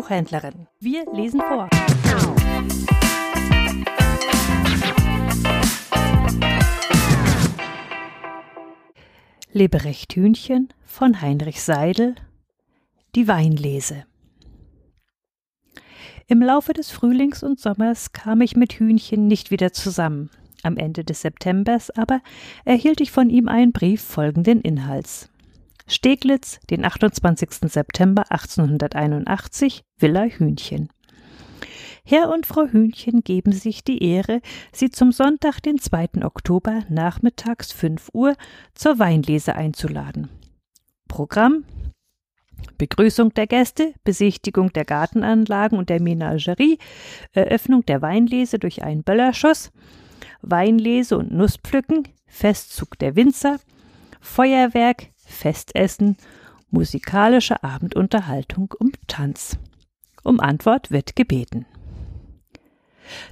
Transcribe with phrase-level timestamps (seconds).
[0.00, 0.66] Buchhändlerin.
[0.78, 1.68] Wir lesen vor.
[9.52, 12.14] Leberecht Hühnchen von Heinrich Seidel
[13.14, 14.04] Die Weinlese
[16.28, 20.30] Im Laufe des Frühlings und Sommers kam ich mit Hühnchen nicht wieder zusammen.
[20.62, 22.22] Am Ende des Septembers aber
[22.64, 25.29] erhielt ich von ihm einen Brief folgenden Inhalts.
[25.90, 27.68] Steglitz, den 28.
[27.68, 30.88] September 1881, Villa Hühnchen.
[32.04, 34.40] Herr und Frau Hühnchen geben sich die Ehre,
[34.72, 36.22] Sie zum Sonntag, den 2.
[36.22, 38.36] Oktober, nachmittags 5 Uhr
[38.72, 40.28] zur Weinlese einzuladen.
[41.08, 41.64] Programm
[42.78, 46.78] Begrüßung der Gäste, Besichtigung der Gartenanlagen und der Menagerie,
[47.32, 49.72] Eröffnung der Weinlese durch einen Böllerschuss,
[50.40, 53.58] Weinlese und Nusspflücken, Festzug der Winzer,
[54.20, 56.16] Feuerwerk, Festessen,
[56.70, 59.58] musikalische Abendunterhaltung und Tanz.
[60.22, 61.66] Um Antwort wird gebeten.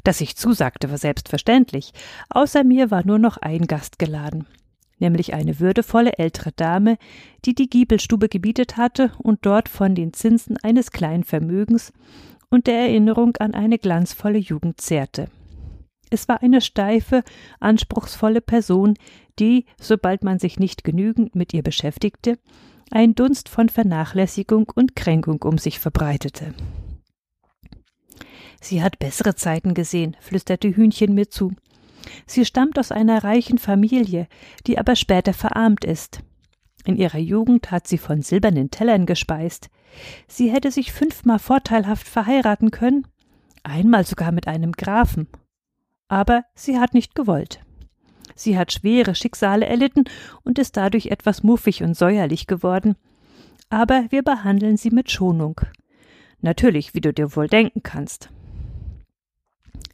[0.04, 1.92] Dass ich zusagte, war selbstverständlich.
[2.30, 4.46] Außer mir war nur noch ein Gast geladen,
[4.98, 6.98] nämlich eine würdevolle ältere Dame,
[7.44, 11.92] die die Giebelstube gebietet hatte und dort von den Zinsen eines kleinen Vermögens
[12.50, 15.28] und der Erinnerung an eine glanzvolle Jugend zehrte.
[16.11, 17.23] Es war eine steife,
[17.61, 18.95] anspruchsvolle Person,
[19.39, 22.39] die, sobald man sich nicht genügend mit ihr beschäftigte,
[22.91, 26.55] einen Dunst von Vernachlässigung und Kränkung um sich verbreitete.
[28.61, 31.53] Sie hat bessere Zeiten gesehen, flüsterte Hühnchen mir zu.
[32.27, 34.27] Sie stammt aus einer reichen Familie,
[34.67, 36.20] die aber später verarmt ist.
[36.84, 39.69] In ihrer Jugend hat sie von silbernen Tellern gespeist.
[40.27, 43.06] Sie hätte sich fünfmal vorteilhaft verheiraten können,
[43.62, 45.28] einmal sogar mit einem Grafen.
[46.09, 47.61] Aber sie hat nicht gewollt.
[48.34, 50.05] Sie hat schwere Schicksale erlitten
[50.45, 52.97] und ist dadurch etwas muffig und säuerlich geworden.
[53.71, 55.60] Aber wir behandeln sie mit Schonung.
[56.41, 58.31] Natürlich, wie du dir wohl denken kannst.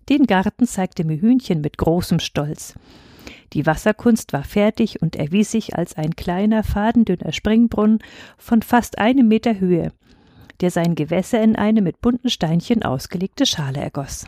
[0.08, 2.74] Den Garten zeigte mir Hühnchen mit großem Stolz.
[3.54, 8.00] Die Wasserkunst war fertig und erwies sich als ein kleiner, fadendünner Springbrunnen
[8.36, 9.92] von fast einem Meter Höhe,
[10.60, 14.26] der sein Gewässer in eine mit bunten Steinchen ausgelegte Schale ergoss.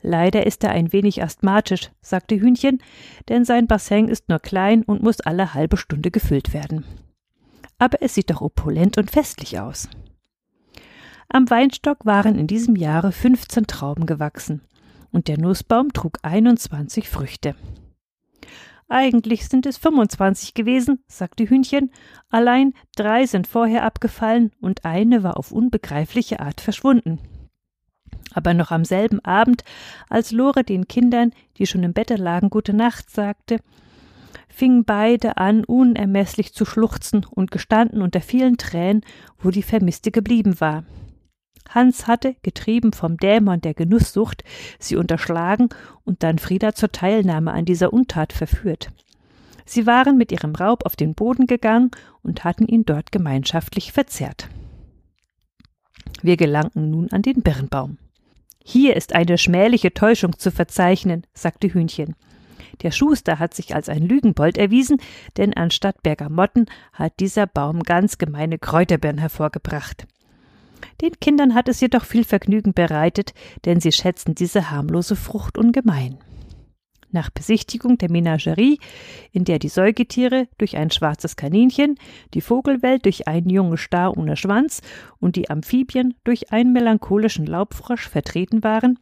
[0.00, 2.80] Leider ist er ein wenig asthmatisch, sagte Hühnchen,
[3.28, 6.84] denn sein Bassin ist nur klein und muss alle halbe Stunde gefüllt werden.
[7.78, 9.88] Aber es sieht doch opulent und festlich aus.
[11.28, 14.62] Am Weinstock waren in diesem Jahre 15 Trauben gewachsen
[15.10, 17.54] und der Nussbaum trug 21 Früchte.
[18.88, 21.90] Eigentlich sind es 25 gewesen, sagte Hühnchen,
[22.30, 27.20] allein drei sind vorher abgefallen und eine war auf unbegreifliche Art verschwunden.
[28.32, 29.64] Aber noch am selben Abend,
[30.08, 33.58] als Lore den Kindern, die schon im Bette lagen, gute Nacht sagte,
[34.48, 39.02] fingen beide an, unermeßlich zu schluchzen und gestanden unter vielen Tränen,
[39.38, 40.84] wo die Vermisste geblieben war.
[41.68, 44.42] Hans hatte, getrieben vom Dämon der Genusssucht,
[44.78, 45.68] sie unterschlagen
[46.04, 48.90] und dann Frieda zur Teilnahme an dieser Untat verführt.
[49.64, 51.90] Sie waren mit ihrem Raub auf den Boden gegangen
[52.22, 54.48] und hatten ihn dort gemeinschaftlich verzehrt.
[56.22, 57.98] Wir gelangten nun an den Birnbaum.
[58.70, 62.14] Hier ist eine schmähliche Täuschung zu verzeichnen, sagte Hühnchen.
[62.82, 65.00] Der Schuster hat sich als ein Lügenbold erwiesen,
[65.38, 70.06] denn anstatt Bergamotten hat dieser Baum ganz gemeine Kräuterbeeren hervorgebracht.
[71.00, 73.32] Den Kindern hat es jedoch viel Vergnügen bereitet,
[73.64, 76.18] denn sie schätzen diese harmlose Frucht ungemein.
[77.10, 78.78] Nach Besichtigung der Menagerie,
[79.32, 81.98] in der die Säugetiere durch ein schwarzes Kaninchen,
[82.34, 84.82] die Vogelwelt durch einen jungen Star ohne Schwanz
[85.18, 88.98] und die Amphibien durch einen melancholischen Laubfrosch vertreten waren,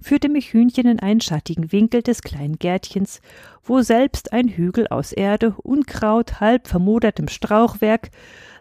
[0.00, 3.20] führte mich Hühnchen in einen schattigen Winkel des kleinen Gärtchens,
[3.62, 8.10] wo selbst ein Hügel aus Erde, Unkraut, halb vermodertem Strauchwerk,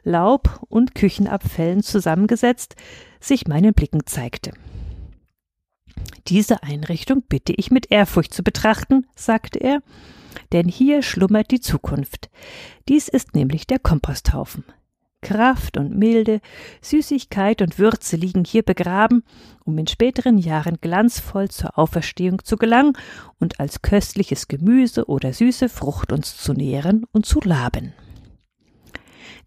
[0.03, 2.75] Laub und Küchenabfällen zusammengesetzt
[3.19, 4.51] sich meinen Blicken zeigte.
[6.27, 9.81] Diese Einrichtung bitte ich mit Ehrfurcht zu betrachten, sagte er,
[10.51, 12.29] denn hier schlummert die Zukunft.
[12.87, 14.63] Dies ist nämlich der Komposthaufen.
[15.21, 16.41] Kraft und Milde,
[16.81, 19.23] Süßigkeit und Würze liegen hier begraben,
[19.63, 22.93] um in späteren Jahren glanzvoll zur Auferstehung zu gelangen
[23.39, 27.93] und als köstliches Gemüse oder süße Frucht uns zu nähren und zu laben.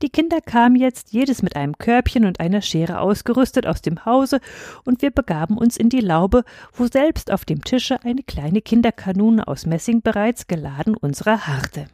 [0.03, 4.41] Die Kinder kamen jetzt, jedes mit einem Körbchen und einer Schere ausgerüstet, aus dem Hause,
[4.85, 6.45] und wir begaben uns in die Laube,
[6.75, 11.87] wo selbst auf dem Tische eine kleine Kinderkanone aus Messing bereits geladen unserer harrte.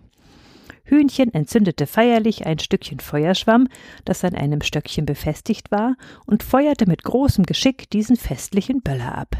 [0.84, 3.68] Hühnchen entzündete feierlich ein Stückchen Feuerschwamm,
[4.04, 5.94] das an einem Stöckchen befestigt war,
[6.26, 9.36] und feuerte mit großem Geschick diesen festlichen Böller ab.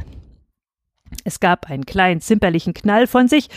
[1.25, 3.49] Es gab einen kleinen zimperlichen Knall von sich,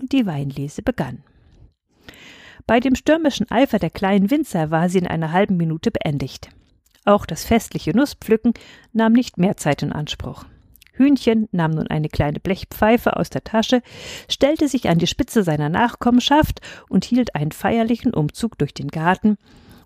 [0.00, 1.22] und die Weinlese begann.
[2.66, 6.48] Bei dem stürmischen Eifer der kleinen Winzer war sie in einer halben Minute beendigt.
[7.04, 8.54] Auch das festliche Nusspflücken
[8.92, 10.44] nahm nicht mehr Zeit in Anspruch.
[10.92, 13.82] Hühnchen nahm nun eine kleine Blechpfeife aus der Tasche,
[14.28, 19.38] stellte sich an die Spitze seiner Nachkommenschaft und hielt einen feierlichen Umzug durch den Garten,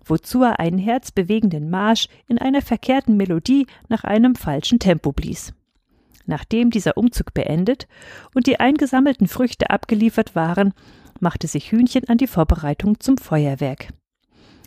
[0.03, 5.53] wozu er einen herzbewegenden Marsch in einer verkehrten Melodie nach einem falschen Tempo blies.
[6.25, 7.87] Nachdem dieser Umzug beendet
[8.35, 10.73] und die eingesammelten Früchte abgeliefert waren,
[11.21, 13.89] machte sich Hühnchen an die Vorbereitung zum Feuerwerk,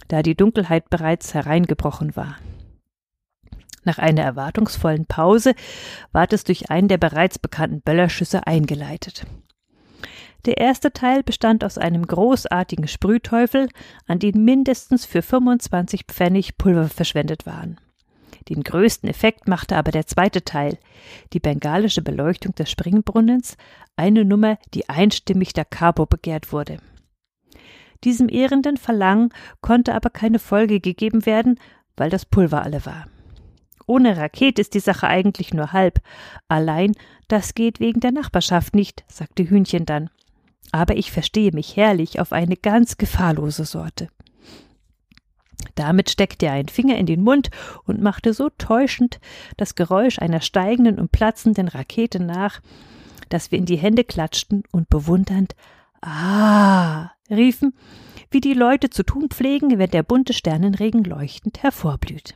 [0.09, 2.37] da die Dunkelheit bereits hereingebrochen war.
[3.85, 5.55] Nach einer erwartungsvollen Pause
[6.13, 9.27] ward es durch einen der bereits bekannten Böllerschüsse eingeleitet.
[10.47, 13.69] Der erste Teil bestand aus einem großartigen Sprühteufel,
[14.07, 17.79] an den mindestens für 25 Pfennig Pulver verschwendet waren.
[18.49, 20.79] Den größten Effekt machte aber der zweite Teil,
[21.33, 23.57] die bengalische Beleuchtung des Springbrunnens,
[23.97, 26.79] eine Nummer, die einstimmig da Cabo begehrt wurde.
[28.05, 31.61] Diesem ehrenden Verlangen konnte aber keine Folge gegeben werden,
[31.97, 33.07] weil das Pulver alle war.
[33.87, 36.01] Ohne Rakete ist die Sache eigentlich nur halb.
[36.49, 36.93] Allein
[37.29, 40.11] das geht wegen der Nachbarschaft nicht, sagte Hühnchen dann
[40.73, 44.09] aber ich verstehe mich herrlich auf eine ganz gefahrlose Sorte.
[45.81, 47.49] Damit steckte er einen Finger in den Mund
[47.87, 49.19] und machte so täuschend
[49.57, 52.61] das Geräusch einer steigenden und platzenden Rakete nach,
[53.31, 55.55] dass wir in die Hände klatschten und bewundernd
[56.03, 57.73] Ah riefen,
[58.31, 62.35] wie die Leute zu tun pflegen, wenn der bunte Sternenregen leuchtend hervorblüht.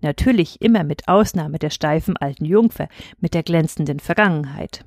[0.00, 2.88] Natürlich immer mit Ausnahme der steifen alten Jungfer
[3.20, 4.84] mit der glänzenden Vergangenheit.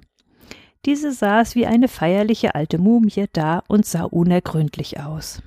[0.85, 5.41] Diese saß wie eine feierliche alte Mumie da und sah unergründlich aus.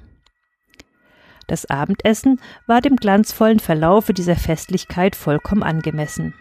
[1.50, 6.32] Das Abendessen war dem glanzvollen Verlaufe dieser Festlichkeit vollkommen angemessen.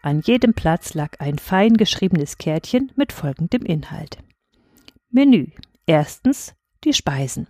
[0.00, 4.18] An jedem Platz lag ein fein geschriebenes Kärtchen mit folgendem Inhalt.
[5.10, 5.48] Menü.
[5.86, 6.54] Erstens
[6.84, 7.48] die Speisen.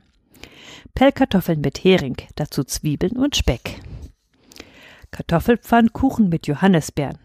[0.95, 3.83] Pellkartoffeln mit Hering, dazu Zwiebeln und Speck.
[5.11, 7.19] Kartoffelpfannkuchen mit Johannisbeeren.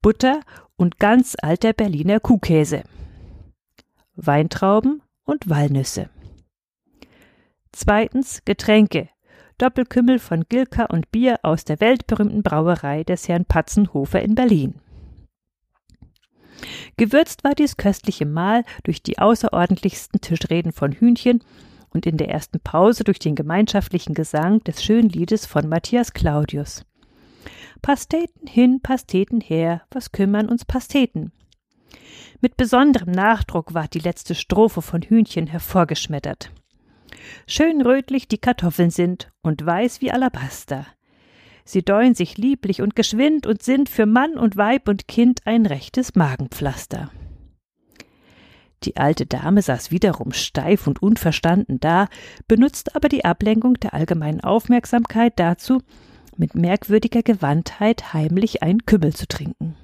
[0.00, 0.40] Butter
[0.76, 2.84] und ganz alter Berliner Kuhkäse,
[4.16, 6.08] Weintrauben und Walnüsse.
[7.76, 9.08] Zweitens Getränke,
[9.58, 14.76] Doppelkümmel von Gilka und Bier aus der weltberühmten Brauerei des Herrn Patzenhofer in Berlin.
[16.96, 21.42] Gewürzt war dies köstliche Mahl durch die außerordentlichsten Tischreden von Hühnchen
[21.90, 26.84] und in der ersten Pause durch den gemeinschaftlichen Gesang des schönen Liedes von Matthias Claudius.
[27.82, 31.32] Pasteten hin, Pasteten her, was kümmern uns Pasteten?
[32.40, 36.52] Mit besonderem Nachdruck ward die letzte Strophe von Hühnchen hervorgeschmettert.
[37.46, 40.86] Schön rötlich die Kartoffeln sind und weiß wie Alabaster.
[41.64, 45.64] Sie däuen sich lieblich und geschwind und sind für Mann und Weib und Kind ein
[45.66, 47.10] rechtes Magenpflaster.
[48.82, 52.08] Die alte Dame saß wiederum steif und unverstanden da,
[52.48, 55.80] benutzte aber die Ablenkung der allgemeinen Aufmerksamkeit dazu,
[56.36, 59.76] mit merkwürdiger Gewandtheit heimlich einen Kümmel zu trinken.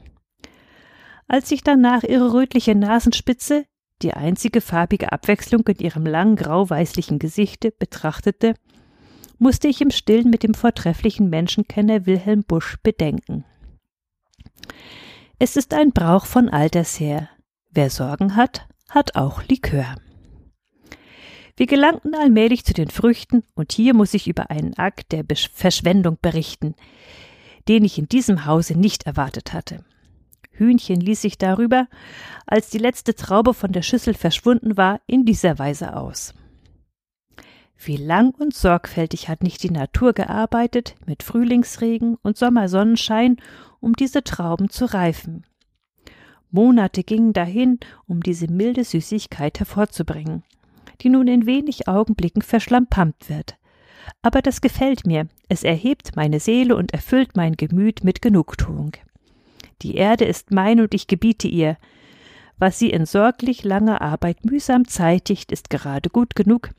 [1.29, 3.65] Als ich danach ihre rötliche Nasenspitze,
[4.02, 8.55] die einzige farbige Abwechslung in ihrem lang grau-weißlichen Gesichte, betrachtete,
[9.38, 13.44] musste ich im Stillen mit dem vortrefflichen Menschenkenner Wilhelm Busch bedenken.
[15.38, 17.31] Es ist ein Brauch von alters her.
[17.70, 19.96] Wer Sorgen hat, hat auch Likör.
[21.56, 26.19] Wir gelangten allmählich zu den Früchten, und hier muss ich über einen Akt der Verschwendung
[26.20, 26.75] berichten,
[27.69, 29.84] den ich in diesem Hause nicht erwartet hatte.
[30.60, 31.88] Hühnchen ließ sich darüber,
[32.46, 36.34] als die letzte Traube von der Schüssel verschwunden war, in dieser Weise aus.
[37.76, 43.38] Wie lang und sorgfältig hat nicht die Natur gearbeitet, mit Frühlingsregen und Sommersonnenschein,
[43.81, 45.44] um diese Trauben zu reifen.
[46.50, 50.44] Monate gingen dahin, um diese milde Süßigkeit hervorzubringen
[51.02, 53.56] die nun in wenig Augenblicken verschlampammt wird.
[54.22, 58.93] Aber das gefällt mir, es erhebt meine Seele und erfüllt mein Gemüt mit Genugtuung.
[59.82, 61.77] Die Erde ist mein und ich gebiete ihr.
[62.58, 66.70] Was sie in sorglich langer Arbeit mühsam zeitigt, ist gerade gut genug,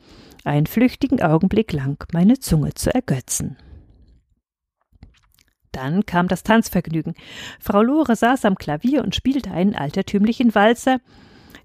[0.44, 3.58] einen flüchtigen Augenblick lang meine Zunge zu ergötzen.
[5.72, 7.16] Dann kam das Tanzvergnügen.
[7.60, 11.00] Frau Lore saß am Klavier und spielte einen altertümlichen Walzer,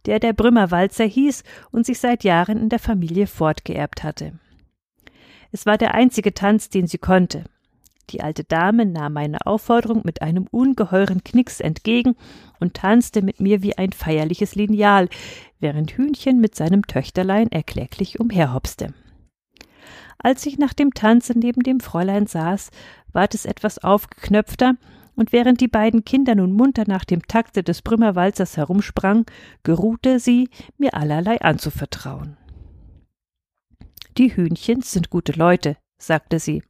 [0.06, 4.38] der der Brümmerwalzer hieß und sich seit Jahren in der Familie fortgeerbt hatte.
[5.52, 7.44] Es war der einzige Tanz, den sie konnte.
[8.10, 12.14] Die alte Dame nahm meine Aufforderung mit einem ungeheuren Knicks entgegen
[12.60, 15.08] und tanzte mit mir wie ein feierliches Lineal,
[15.58, 18.94] während Hühnchen mit seinem Töchterlein erkläglich umherhopste.
[20.18, 22.70] Als ich nach dem Tanze neben dem Fräulein saß,
[23.12, 24.74] ward es etwas aufgeknöpfter
[25.16, 29.26] und während die beiden Kinder nun munter nach dem Takte des Brümmerwalzers herumsprang,
[29.62, 30.48] geruhte sie,
[30.78, 32.36] mir allerlei anzuvertrauen.
[34.16, 36.62] Die Hühnchens sind gute Leute, sagte sie.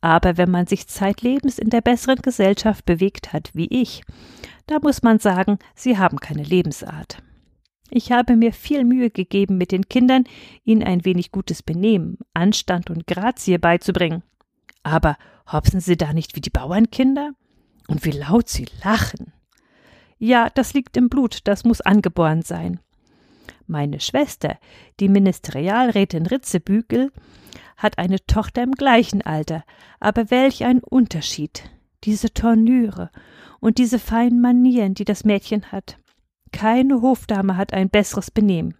[0.00, 4.02] Aber wenn man sich zeitlebens in der besseren Gesellschaft bewegt hat wie ich,
[4.66, 7.22] da muss man sagen, sie haben keine Lebensart.
[7.90, 10.24] Ich habe mir viel Mühe gegeben, mit den Kindern
[10.64, 14.22] ihnen ein wenig gutes Benehmen, Anstand und Grazie beizubringen.
[14.82, 15.16] Aber
[15.50, 17.32] hopsen sie da nicht wie die Bauernkinder?
[17.88, 19.32] Und wie laut sie lachen.
[20.18, 22.80] Ja, das liegt im Blut, das muss angeboren sein.
[23.68, 24.58] Meine Schwester,
[24.98, 27.12] die Ministerialrätin Ritzebügel,
[27.76, 29.64] hat eine Tochter im gleichen Alter,
[30.00, 31.64] aber welch ein Unterschied.
[32.04, 33.10] Diese Tornüre
[33.60, 35.98] und diese feinen Manieren, die das Mädchen hat.
[36.52, 38.74] Keine Hofdame hat ein besseres Benehmen.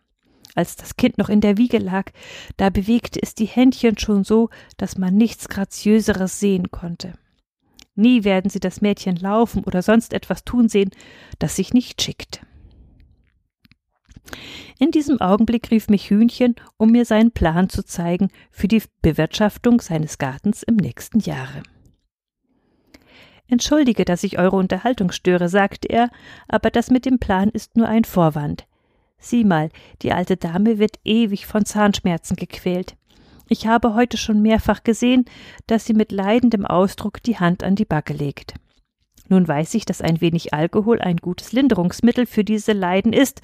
[0.54, 2.10] Als das Kind noch in der Wiege lag,
[2.56, 4.48] da bewegte es die Händchen schon so,
[4.78, 7.12] dass man nichts Graziöseres sehen konnte.
[7.94, 10.90] Nie werden Sie das Mädchen laufen oder sonst etwas tun sehen,
[11.38, 12.40] das sich nicht schickt.
[14.78, 19.80] In diesem Augenblick rief mich Hühnchen, um mir seinen Plan zu zeigen für die Bewirtschaftung
[19.80, 21.62] seines Gartens im nächsten Jahre.
[23.48, 26.10] Entschuldige, dass ich eure Unterhaltung störe, sagte er,
[26.48, 28.66] aber das mit dem Plan ist nur ein Vorwand.
[29.18, 29.70] Sieh mal,
[30.02, 32.96] die alte Dame wird ewig von Zahnschmerzen gequält.
[33.48, 35.24] Ich habe heute schon mehrfach gesehen,
[35.68, 38.54] dass sie mit leidendem Ausdruck die Hand an die Backe legt.
[39.28, 43.40] Nun weiß ich, dass ein wenig Alkohol ein gutes Linderungsmittel für diese Leiden ist,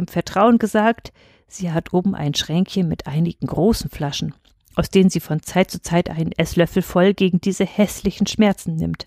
[0.00, 1.12] im Vertrauen gesagt,
[1.46, 4.34] sie hat oben ein Schränkchen mit einigen großen Flaschen,
[4.74, 9.06] aus denen sie von Zeit zu Zeit einen Esslöffel voll gegen diese hässlichen Schmerzen nimmt.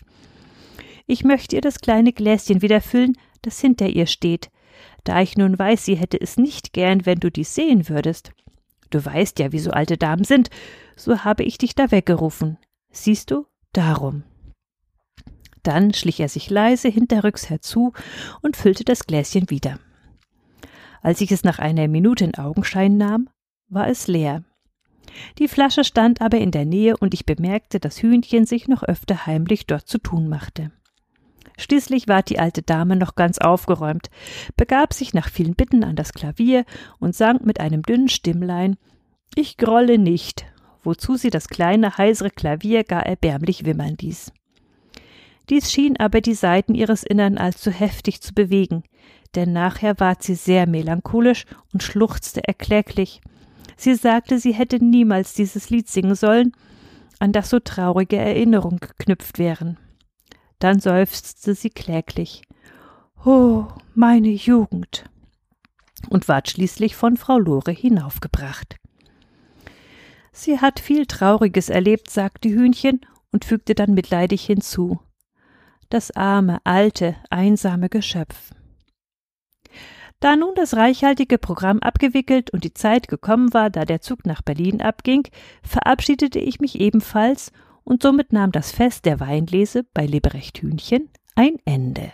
[1.06, 4.50] Ich möchte ihr das kleine Gläschen wieder füllen, das hinter ihr steht,
[5.04, 8.32] da ich nun weiß, sie hätte es nicht gern, wenn du dies sehen würdest.
[8.90, 10.50] Du weißt ja, wie so alte Damen sind,
[10.96, 12.58] so habe ich dich da weggerufen.
[12.92, 14.24] Siehst du, darum.
[15.64, 17.94] Dann schlich er sich leise hinterrücks herzu
[18.42, 19.80] und füllte das Gläschen wieder.
[21.04, 23.30] Als ich es nach einer Minute in Augenschein nahm,
[23.68, 24.44] war es leer.
[25.38, 29.28] Die Flasche stand aber in der Nähe und ich bemerkte, dass Hühnchen sich noch öfter
[29.28, 30.72] heimlich dort zu tun machte.
[31.58, 34.10] Schließlich war die alte Dame noch ganz aufgeräumt,
[34.56, 36.66] begab sich nach vielen Bitten an das Klavier
[37.00, 38.78] und sang mit einem dünnen Stimmlein
[39.36, 40.46] Ich grolle nicht,
[40.84, 44.32] wozu sie das kleine heisere Klavier gar erbärmlich wimmern ließ.
[45.50, 48.84] Dies schien aber die Saiten ihres Innern allzu heftig zu bewegen,
[49.36, 53.22] denn nachher ward sie sehr melancholisch und schluchzte erkläglich.
[53.76, 56.54] Sie sagte, sie hätte niemals dieses Lied singen sollen,
[57.20, 59.78] an das so traurige Erinnerungen geknüpft wären.
[60.60, 62.44] Dann seufzte sie kläglich.
[63.26, 65.06] Oh, meine Jugend!
[66.10, 68.76] und ward schließlich von Frau Lore hinaufgebracht.
[70.32, 75.00] Sie hat viel Trauriges erlebt, sagte Hühnchen und fügte dann mitleidig hinzu.
[75.90, 78.52] Das arme, alte, einsame Geschöpf.
[80.24, 84.42] Da nun das reichhaltige Programm abgewickelt und die Zeit gekommen war, da der Zug nach
[84.42, 85.28] Berlin abging,
[85.64, 87.52] verabschiedete ich mich ebenfalls
[87.84, 92.14] und somit nahm das Fest der Weinlese bei Leberecht Hühnchen ein Ende.